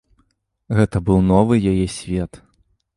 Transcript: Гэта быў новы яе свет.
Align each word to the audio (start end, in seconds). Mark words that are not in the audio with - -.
Гэта 0.79 0.97
быў 1.11 1.19
новы 1.31 1.61
яе 1.75 1.87
свет. 2.01 2.45